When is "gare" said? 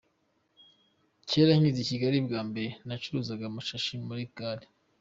4.37-4.65